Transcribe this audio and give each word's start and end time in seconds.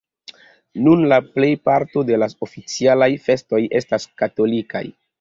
Nun 0.87 1.03
la 1.11 1.19
plejparto 1.35 2.05
de 2.09 2.19
la 2.23 2.31
oficialaj 2.49 3.13
festoj 3.31 3.65
estas 3.85 4.13
katolikaj. 4.25 4.87